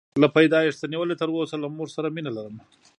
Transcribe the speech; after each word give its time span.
له 0.21 0.27
پیدایښته 0.37 0.85
نیولې 0.93 1.15
تر 1.21 1.29
اوسه 1.35 1.55
له 1.63 1.67
مور 1.75 1.89
سره 1.95 2.07
مینه 2.15 2.31
لرم. 2.37 2.55